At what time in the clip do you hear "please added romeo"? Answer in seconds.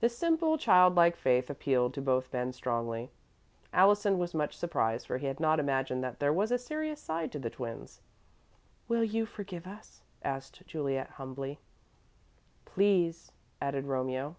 12.64-14.36